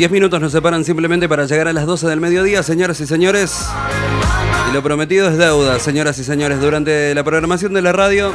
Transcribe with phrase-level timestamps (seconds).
[0.00, 3.66] 10 minutos nos separan simplemente para llegar a las 12 del mediodía, señoras y señores.
[4.70, 6.58] Y lo prometido es deuda, señoras y señores.
[6.58, 8.32] Durante la programación de la radio,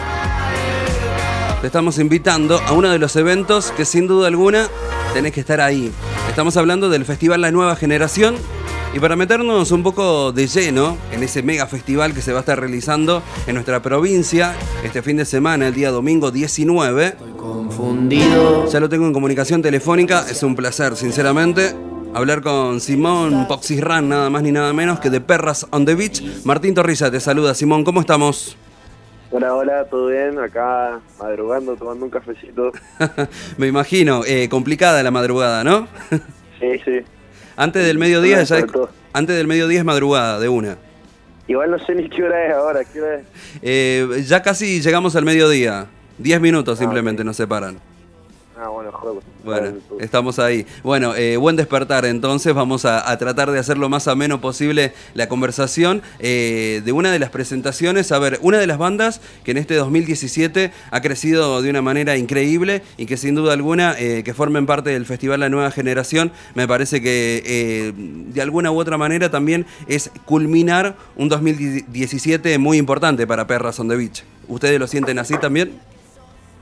[1.62, 4.68] te estamos invitando a uno de los eventos que sin duda alguna
[5.16, 5.92] tenés que estar ahí.
[6.30, 8.36] Estamos hablando del Festival La Nueva Generación.
[8.96, 12.40] Y para meternos un poco de lleno en ese mega festival que se va a
[12.40, 14.56] estar realizando en nuestra provincia
[14.86, 17.08] este fin de semana, el día domingo 19.
[17.08, 18.66] Estoy confundido.
[18.70, 21.76] Ya lo tengo en comunicación telefónica, es un placer, sinceramente.
[22.14, 26.24] Hablar con Simón Poxisran, nada más ni nada menos que de Perras on the Beach.
[26.46, 28.56] Martín Torrilla te saluda, Simón, ¿cómo estamos?
[29.30, 30.40] Hola, hola, ¿todo bien?
[30.40, 32.72] Acá madrugando, tomando un cafecito.
[33.58, 35.90] Me imagino, eh, complicada la madrugada, ¿no?
[36.62, 37.02] sí, sí.
[37.58, 38.44] Antes del mediodía
[39.14, 40.78] antes del mediodía es madrugada, de una.
[41.48, 43.26] Igual no sé ni qué hora es ahora, ¿qué hora es?
[43.62, 45.88] Eh, ya casi llegamos al mediodía.
[46.18, 47.78] Diez minutos ah, simplemente nos separan.
[48.58, 49.22] Ah, bueno, juego.
[49.44, 50.66] Bueno, estamos ahí.
[50.82, 52.54] Bueno, eh, buen despertar entonces.
[52.54, 57.20] Vamos a, tratar de hacer lo más ameno posible la conversación eh, de una de
[57.20, 58.14] las presentaciones.
[58.14, 62.16] A ver, una de las bandas que en este 2017 ha crecido de una manera
[62.16, 66.32] increíble y que sin duda alguna eh, que formen parte del Festival La Nueva Generación,
[66.54, 73.28] me parece que de alguna u otra manera también es culminar un 2017 muy importante
[73.28, 74.24] para Perras on the Beach.
[74.48, 75.74] ¿Ustedes lo sienten así también?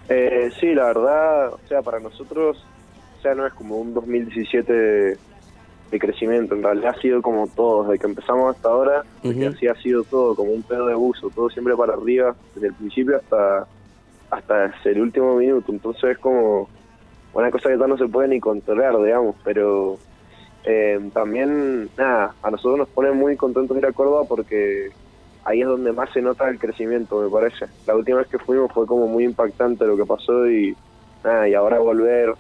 [0.09, 2.63] Eh, sí, la verdad, o sea, para nosotros,
[3.17, 5.17] o sea, no es como un 2017 de,
[5.99, 10.03] crecimiento, en realidad ha sido como todo, desde que empezamos hasta ahora, así ha sido
[10.03, 13.67] todo, como un pedo de buzo, todo siempre para arriba, desde el principio hasta
[14.31, 16.67] hasta el último minuto, entonces es como
[17.33, 19.99] una cosa que no se puede ni controlar, digamos, pero
[20.63, 24.89] eh, también, nada, a nosotros nos pone muy contentos ir a Córdoba porque
[25.45, 27.65] ahí es donde más se nota el crecimiento, me parece.
[27.85, 30.75] La última vez que fuimos fue como muy impactante lo que pasó y
[31.23, 32.33] nada, y ahora volver,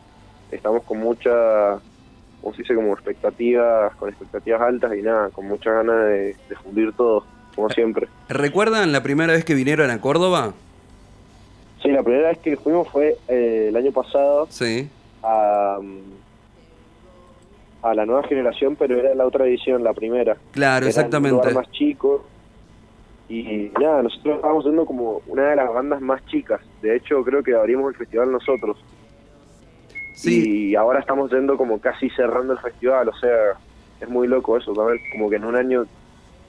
[0.51, 1.79] estamos con mucha,
[2.41, 6.93] como se dice, como expectativas, con expectativas altas y nada, con muchas ganas de, fundir
[6.93, 7.25] todo,
[7.55, 8.07] como siempre.
[8.29, 10.53] ¿Recuerdan la primera vez que vinieron a Córdoba?
[11.81, 14.47] Sí, la primera vez que fuimos fue eh, el año pasado.
[14.49, 14.89] Sí.
[15.21, 15.79] A,
[17.81, 20.37] a la nueva generación, pero era la otra edición, la primera.
[20.51, 21.53] Claro, exactamente.
[21.53, 22.25] más chico
[23.29, 26.61] y nada, nosotros estábamos siendo como una de las bandas más chicas.
[26.81, 28.77] De hecho, creo que abrimos el festival nosotros.
[30.13, 30.69] Sí.
[30.69, 33.09] Y ahora estamos yendo como casi cerrando el festival.
[33.09, 33.57] O sea,
[33.99, 35.01] es muy loco eso, ¿sabes?
[35.11, 35.85] Como que en un año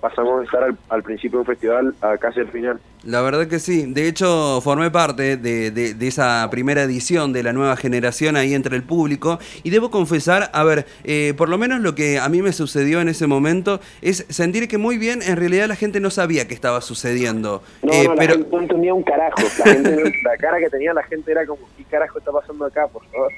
[0.04, 2.78] pasamos de estar al, principio de un festival a casi al final.
[3.04, 3.86] La verdad que sí.
[3.90, 8.76] De hecho, formé parte de, de, esa primera edición de la nueva generación ahí entre
[8.76, 9.38] el público.
[9.62, 13.00] Y debo confesar, a ver, eh, por lo menos lo que a mí me sucedió
[13.00, 16.52] en ese momento es sentir que muy bien, en realidad la gente no sabía qué
[16.52, 17.62] estaba sucediendo.
[17.82, 18.36] No, eh, no, pero...
[18.36, 19.40] no entendía un carajo.
[19.58, 22.88] La, gente, la cara que tenía la gente era como, ¿qué carajo está pasando acá,
[22.88, 23.32] por favor?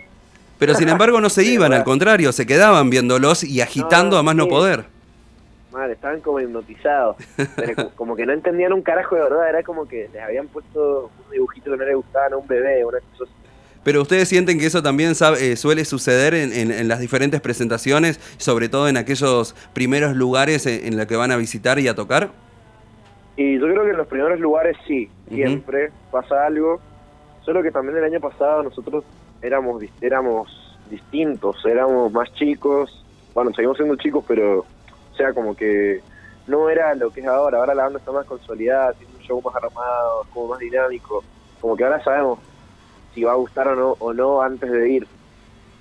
[0.58, 4.34] Pero sin embargo no se iban, al contrario, se quedaban viéndolos y agitando a más
[4.34, 4.95] no poder
[5.90, 7.16] estaban como hipnotizados.
[7.96, 11.30] como que no entendían un carajo de verdad, era como que les habían puesto un
[11.30, 13.30] dibujito que no les gustaba a un bebé, una cosa
[13.86, 18.88] pero ustedes sienten que eso también eh, suele suceder en, las diferentes presentaciones, sobre todo
[18.88, 22.30] en aquellos primeros lugares en, los que van a visitar y a tocar.
[23.36, 26.80] Y yo creo que en los primeros lugares sí, siempre pasa algo.
[27.44, 29.04] Solo que también el año pasado nosotros
[29.40, 33.04] éramos, éramos distintos, éramos más chicos.
[33.34, 34.66] Bueno, seguimos siendo chicos, pero
[35.16, 36.02] o sea, como que
[36.46, 37.58] no era lo que es ahora.
[37.58, 41.24] Ahora la banda está más consolidada, tiene un show más armado, como más dinámico.
[41.58, 42.38] Como que ahora sabemos
[43.14, 45.06] si va a gustar o no, o no antes de ir.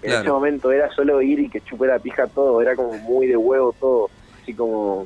[0.01, 3.27] En ese momento era solo ir y que chupe la pija todo, era como muy
[3.27, 4.09] de huevo todo.
[4.41, 5.05] Así como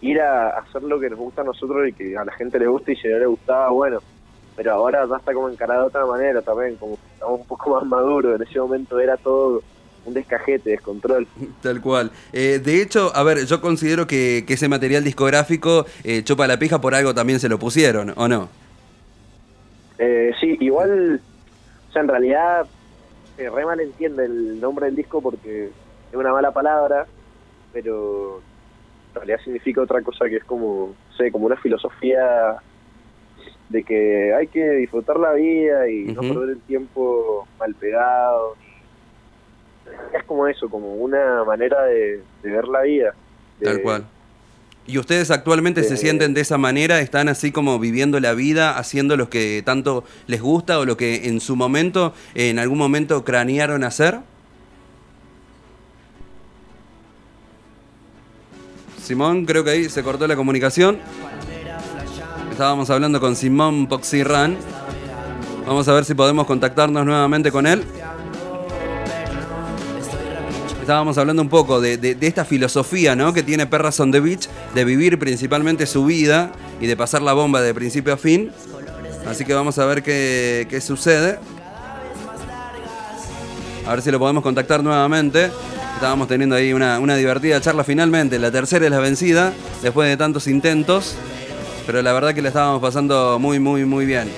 [0.00, 2.68] ir a hacer lo que nos gusta a nosotros y que a la gente le
[2.68, 3.98] guste y si no le gustaba, bueno.
[4.54, 7.84] Pero ahora ya está como encarado de otra manera también, como estamos un poco más
[7.84, 8.40] maduros.
[8.40, 9.60] En ese momento era todo
[10.04, 11.26] un descajete, descontrol.
[11.62, 12.10] Tal cual.
[12.32, 16.80] Eh, de hecho, a ver, yo considero que, ese material discográfico, eh, Chopa la Pija,
[16.80, 18.48] por algo también se lo pusieron, ¿o no?
[19.98, 21.20] Eh, sí, igual,
[21.88, 22.66] o sea, en realidad,
[23.38, 25.66] eh, re mal entiende el nombre del disco porque
[26.10, 27.06] es una mala palabra,
[27.72, 28.40] pero
[29.08, 32.56] en realidad significa otra cosa que es como, sé, como una filosofía
[33.68, 38.56] de que hay que disfrutar la vida y no perder el tiempo mal pegado.
[40.14, 43.14] Es como eso, como una manera de, ver la vida.
[43.62, 44.06] Tal cual.
[44.86, 47.00] ¿Y ustedes actualmente se sienten de esa manera?
[47.00, 51.28] ¿Están así como viviendo la vida, haciendo lo que tanto les gusta o lo que
[51.28, 54.18] en su momento, en algún momento cranearon hacer?
[59.00, 60.98] Simón, creo que ahí se cortó la comunicación.
[62.50, 64.56] Estábamos hablando con Simón Poxirran.
[65.66, 67.84] Vamos a ver si podemos contactarnos nuevamente con él.
[70.90, 73.32] Estábamos hablando un poco de, esta filosofía ¿no?
[73.32, 76.50] que tiene Perras on the Beach de vivir principalmente su vida
[76.80, 78.50] y de pasar la bomba de principio a fin.
[79.24, 81.38] Así que vamos a ver qué, qué sucede.
[83.86, 85.52] A ver si lo podemos contactar nuevamente.
[85.94, 88.40] Estábamos teniendo ahí una, una divertida charla finalmente.
[88.40, 89.52] La tercera es la vencida,
[89.82, 91.14] después de tantos intentos
[91.86, 94.30] pero la verdad que la estábamos pasando muy, muy, muy bien.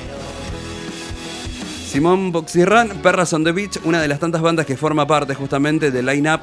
[1.93, 5.91] Simón Boxirran, Perras on the Beach, una de las tantas bandas que forma parte justamente
[5.91, 6.41] del line-up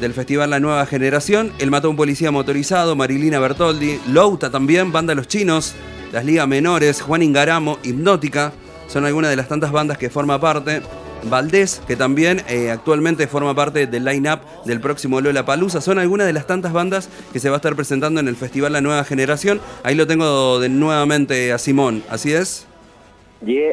[0.00, 1.52] del festival La Nueva Generación.
[1.60, 5.74] El mató a un policía motorizado, Marilina Bertoldi, Louta también, Banda Los Chinos,
[6.10, 8.52] Las Ligas Menores, Juan Ingaramo, Hipnótica.
[8.88, 10.82] Son algunas de las tantas bandas que forma parte.
[11.30, 15.80] Valdés, que también eh, actualmente forma parte del line-up del próximo Lola Palusa.
[15.80, 18.72] Son algunas de las tantas bandas que se va a estar presentando en el festival
[18.72, 19.60] La Nueva Generación.
[19.84, 22.66] Ahí lo tengo de, nuevamente a Simón, ¿así es?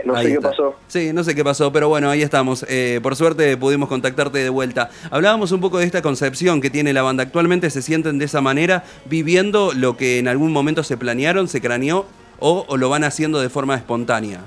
[0.06, 0.76] No sé qué pasó.
[0.88, 2.66] Sí, no sé qué pasó, pero bueno, ahí estamos.
[2.70, 4.90] Eh, por suerte pudimos contactarte de vuelta.
[5.12, 7.24] Hablábamos un poco de esta concepción que tiene la banda.
[7.24, 11.62] Actualmente se sienten de esa manera, viviendo lo que en algún momento se planearon, se
[11.62, 12.06] craneó,
[12.40, 14.42] o lo van haciendo de forma espontánea.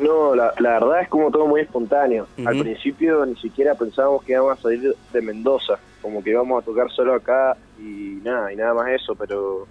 [0.00, 2.26] No, la, verdad es como todo muy espontáneo.
[2.46, 6.64] Al principio ni siquiera pensábamos que íbamos a salir de Mendoza, como que íbamos a
[6.64, 9.66] tocar solo acá y nada, y nada más eso, pero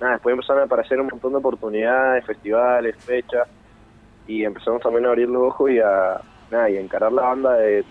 [0.00, 3.46] nada, después empezaron a aparecer un montón de oportunidades, festivales, fechas,
[4.28, 6.20] y empezamos también a abrir los ojos y a,
[6.52, 7.84] nada, y encarar la banda de,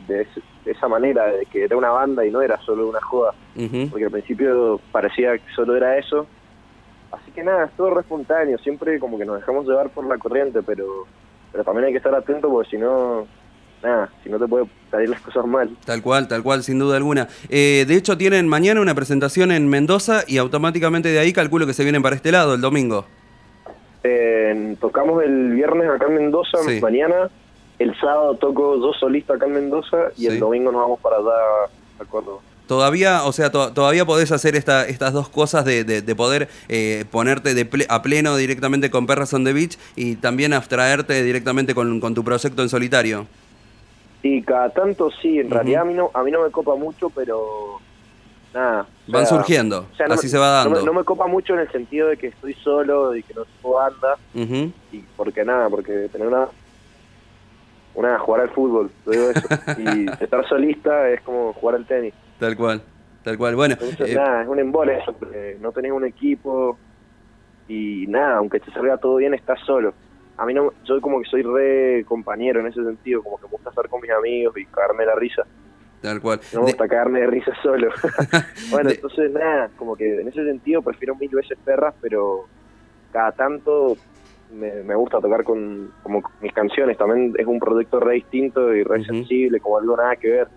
[0.66, 3.34] esa manera, de que era una banda y no era solo una joda,
[3.90, 6.26] porque al principio parecía que solo era eso.
[7.12, 10.18] Así que nada, es todo re espontáneo, siempre como que nos dejamos llevar por la
[10.18, 11.08] corriente, pero
[11.52, 13.26] pero también hay que estar atento porque si no,
[13.82, 15.76] nada, si no te puede salir las cosas mal.
[15.86, 17.28] Tal cual, tal cual, sin duda alguna.
[17.50, 21.74] Eh, de hecho, tienen mañana una presentación en Mendoza y automáticamente de ahí calculo que
[21.74, 23.06] se vienen para este lado el domingo.
[24.80, 27.30] Tocamos el viernes acá en Mendoza, mañana.
[27.80, 31.70] El sábado toco dos solistas acá en Mendoza y el domingo nos vamos para allá
[32.00, 32.40] a Córdoba.
[32.68, 37.54] Todavía, o sea, todavía podés hacer esta, estas dos cosas de, de, poder eh, ponerte
[37.54, 42.24] de a pleno directamente con Perras on the Beach y también abstraerte directamente con, tu
[42.26, 43.26] proyecto en solitario.
[44.22, 47.10] Y cada tanto sí, en realidad a mí, no, a mí no me copa mucho,
[47.10, 47.80] pero
[48.58, 48.88] nada.
[49.08, 50.82] Van surgiendo, así se va dando.
[50.84, 53.76] No me, copa mucho en el sentido de que estoy solo, y que no tengo
[53.76, 54.18] banda,
[54.92, 56.48] y porque nada, porque tener una
[57.96, 59.48] una jugar al fútbol, digo eso.
[59.80, 62.14] y estar solista es como jugar al tenis.
[62.40, 62.82] Tal cual,
[63.24, 63.56] tal cual.
[63.56, 65.16] Bueno, eh, nada, es un embole eso,
[65.60, 66.78] no tenés un equipo
[67.68, 69.94] y nada, aunque te salga todo bien, estás solo.
[70.38, 73.52] A mí no, yo como que soy re compañero en ese sentido, como que me
[73.52, 75.44] gusta estar con mis amigos y cagarme la risa.
[76.02, 76.40] Tal cual.
[76.54, 77.90] No me gusta cagarme de risa solo.
[78.72, 82.46] bueno, entonces nada, como que en ese sentido prefiero mil veces perras, pero
[83.12, 83.98] cada tanto
[84.54, 86.98] me, me, gusta tocar con como mis canciones.
[86.98, 90.48] También es un proyecto re distinto y re sensible, como algo nada que ver.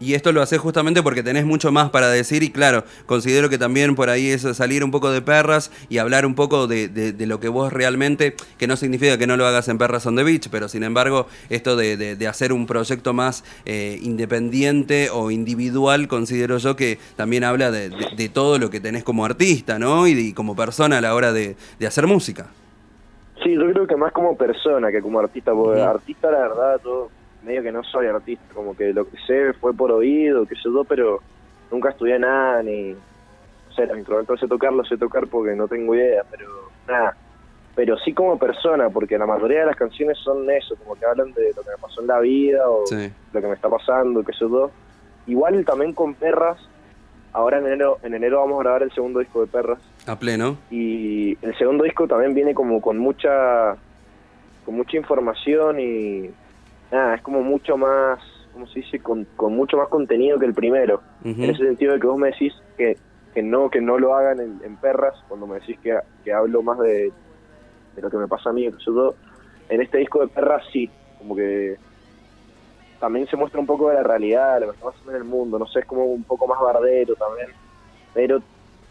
[0.00, 3.58] Y esto lo haces justamente porque tenés mucho más para decir y claro, considero que
[3.58, 7.26] también por ahí es salir un poco de perras y hablar un poco de, de,
[7.26, 10.22] lo que vos realmente, que no significa que no lo hagas en Perras on the
[10.22, 16.08] Beach, pero sin embargo esto de, de hacer un proyecto más eh, independiente o individual,
[16.08, 17.90] considero yo que también habla de,
[18.32, 20.06] todo lo que tenés como artista, ¿no?
[20.06, 22.46] Y, como persona a la hora de, hacer música.
[23.42, 27.10] Sí, yo creo que más como persona que como artista, porque artista la verdad todo
[27.46, 30.64] medio que no soy artista, como que lo que sé fue por oído, que sé
[30.64, 31.20] yo, pero
[31.70, 35.94] nunca estudié nada, ni, no sé, los instrumentos sé tocar, sé tocar porque no tengo
[35.94, 36.48] idea, pero
[36.88, 37.16] nada.
[37.76, 41.32] Pero sí como persona, porque la mayoría de las canciones son eso, como que hablan
[41.34, 42.84] de lo que me pasó en la vida o
[43.32, 44.70] lo que me está pasando, que sé yo.
[45.26, 46.58] Igual también con Perras,
[47.32, 49.78] ahora en enero, en enero vamos a grabar el segundo disco de Perras.
[50.06, 50.56] A pleno.
[50.70, 53.76] Y el segundo disco también viene como con mucha
[54.64, 56.30] con mucha información y
[56.90, 58.18] nada, es como mucho más,
[58.52, 59.00] ¿cómo se dice?
[59.00, 61.02] Con, mucho más contenido que el primero.
[61.24, 62.96] En ese sentido de que vos me decís que,
[63.34, 66.78] que no que no lo hagan en, perras, cuando me decís que, que hablo más
[66.78, 67.12] de,
[67.94, 68.66] de, lo que me pasa a mí,
[69.68, 71.76] en este disco de perras sí, como que
[73.00, 75.58] también se muestra un poco de la realidad, lo que está pasando en el mundo,
[75.58, 77.48] no sé, es como un poco más bardero también,
[78.14, 78.40] pero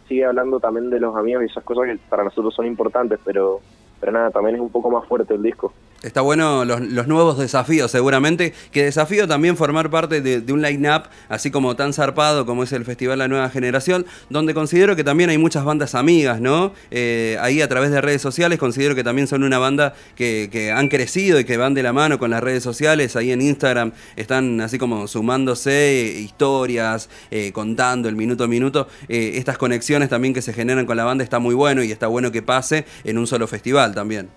[0.08, 3.62] sigue hablando también de los amigos y esas cosas que para nosotros son importantes, pero
[4.00, 5.74] pero nada, también es un poco más fuerte el disco.
[6.06, 8.54] Está bueno los, nuevos desafíos, seguramente.
[8.72, 12.86] Que desafío también formar parte de, un line-up, así como tan zarpado como es el
[12.86, 16.74] Festival La Nueva Generación, donde considero que también hay muchas bandas amigas, ¿no?
[16.92, 20.72] Eh, ahí a través de redes sociales considero que también son una banda que, que,
[20.72, 23.16] han crecido y que van de la mano con las redes sociales.
[23.16, 28.88] Ahí en Instagram están así como sumándose historias, eh, contando el minuto a minuto.
[29.08, 32.06] Eh, estas conexiones también que se generan con la banda está muy bueno y está
[32.06, 34.30] bueno que pase en un solo festival también.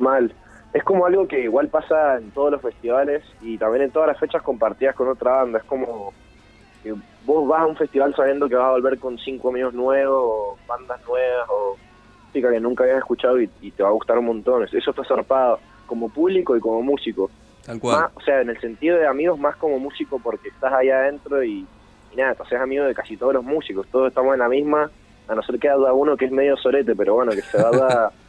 [0.00, 0.34] Mal
[0.74, 4.18] es como algo que igual pasa en todos los festivales y también en todas las
[4.18, 5.60] fechas compartidas con otra banda.
[5.60, 6.12] Es como
[6.82, 6.92] que
[7.24, 10.58] vos vas a un festival sabiendo que vas a volver con cinco amigos nuevos, o
[10.66, 11.76] bandas nuevas, o
[12.26, 14.64] música que nunca habías escuchado y, te va a gustar un montón.
[14.64, 17.30] Eso está zarpado, como público y como músico.
[17.64, 18.10] Tal cual.
[18.12, 21.64] o sea, en el sentido de amigos, más como músico porque estás ahí adentro y,
[22.16, 23.86] nada, te haces amigo de casi todos los músicos.
[23.92, 24.90] Todos estamos en la misma,
[25.28, 27.68] a no ser que haya uno que es medio sorete, pero bueno, que se va
[27.68, 28.12] a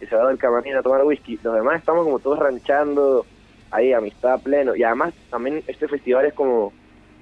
[0.00, 1.38] que se va del camarín a tomar whisky.
[1.42, 3.26] Los demás estamos como todos ranchando,
[3.70, 4.74] ahí amistad pleno.
[4.74, 6.72] Y además también este festival es como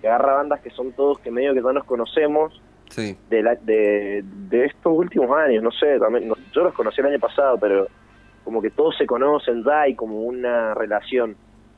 [0.01, 3.17] que agarra bandas que son todos que medio que no nos conocemos sí.
[3.29, 7.19] de, la, de, de estos últimos años, no sé, también yo los conocí el año
[7.19, 7.89] pasado, pero
[8.45, 11.37] como que todos se conocen ya y como una relación.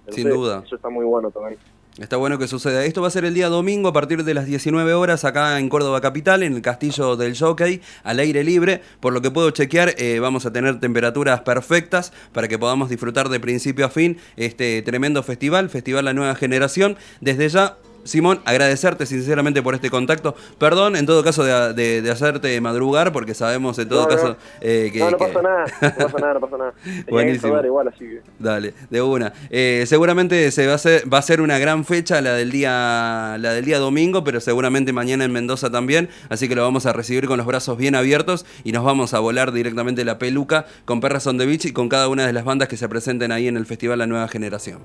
[0.09, 0.62] Sin duda.
[0.64, 1.59] Eso está muy bueno también.
[1.99, 2.85] Está bueno que suceda.
[2.85, 5.68] Esto va a ser el día domingo a partir de las 19 horas acá en
[5.68, 8.80] Córdoba Capital, en el Castillo del Jockey, al aire libre.
[9.00, 13.28] Por lo que puedo chequear, eh, vamos a tener temperaturas perfectas para que podamos disfrutar
[13.28, 16.97] de principio a fin este tremendo festival, Festival La Nueva Generación.
[17.20, 20.35] Desde ya Simón, agradecerte sinceramente por este contacto.
[20.59, 24.99] Perdón, en todo caso, de, de, hacerte madrugar, porque sabemos en todo caso eh, que.
[24.99, 26.75] No, no pasa nada, no pasa nada, no pasa nada.
[27.09, 27.61] Buenísimo.
[27.64, 28.21] igual, así que...
[28.38, 29.33] Dale, de una.
[29.50, 33.37] Eh, seguramente se va a, ser, va a ser una gran fecha la del, día,
[33.38, 36.09] la del día domingo, pero seguramente mañana en Mendoza también.
[36.28, 39.21] Así que lo vamos a recibir con los brazos bien abiertos y nos vamos a
[39.21, 42.45] volar directamente la peluca con Perras on the Beach y con cada una de las
[42.45, 44.80] bandas que se presenten ahí en el Festival La Nueva Generación.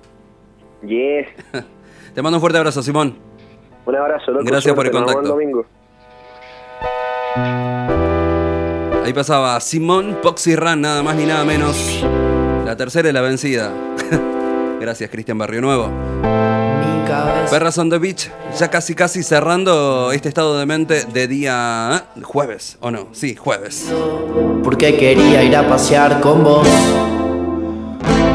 [0.83, 1.27] Yes.
[2.15, 3.17] Te mando un fuerte abrazo, Simón.
[3.85, 4.45] Un abrazo, loco.
[4.45, 5.21] Gracias por el contacto.
[5.21, 5.65] Domingo.
[9.03, 12.01] Ahí pasaba Simón Poxy Run, nada más ni nada menos.
[12.65, 13.71] La tercera y la vencida.
[14.79, 15.91] Gracias, Cristian Barrio Nuevo.
[17.51, 22.21] Perras on the Beach, ya casi casi cerrando este estado de mente de día ¿eh?
[22.23, 23.09] jueves, ¿o no?
[23.11, 23.93] Sí, jueves.
[24.63, 26.67] Porque quería ir a pasear con vos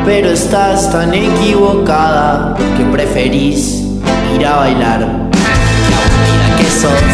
[0.04, 3.82] pero estás tan equivocada que preferís
[4.34, 5.00] ir a bailar.
[5.00, 7.10] La aburrida que sos,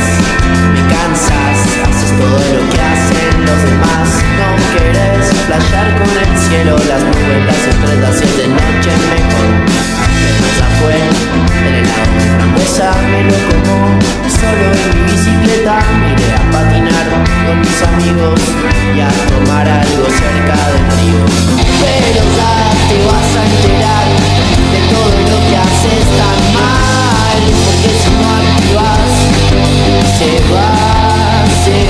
[0.73, 4.09] me cansas, haces todo lo que hacen los demás.
[4.39, 8.06] No querés flashear con el cielo, las nubes, las estrellas.